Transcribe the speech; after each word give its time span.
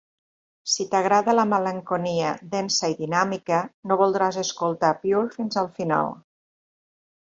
Si 0.75 0.85
t'agrada 0.93 1.35
la 1.35 1.45
malenconia 1.49 2.33
densa 2.55 2.91
i 2.95 2.99
dinàmica, 3.03 3.63
no 3.93 4.01
voldràs 4.03 4.43
escoltar 4.47 4.95
Pure 5.07 5.33
fins 5.41 5.65
al 5.65 5.75
final. 5.81 6.15